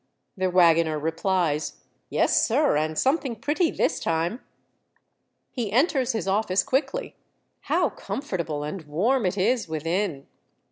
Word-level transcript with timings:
The 0.35 0.49
wagoner 0.49 0.97
replies, 0.97 1.73
—Yes, 2.09 2.43
sir, 2.43 2.75
and 2.75 2.97
something 2.97 3.35
pretty 3.35 3.69
this 3.69 3.99
time." 3.99 4.41
He 5.51 5.71
enters 5.71 6.13
his 6.13 6.27
office 6.27 6.63
quickly. 6.63 7.13
How 7.59 7.91
comfortable 7.91 8.63
and 8.63 8.81
warm 8.85 9.27
it 9.27 9.37
is 9.37 9.69
within 9.69 10.25